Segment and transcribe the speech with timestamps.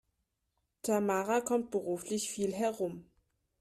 [0.81, 3.05] Tamara kommt beruflich viel herum.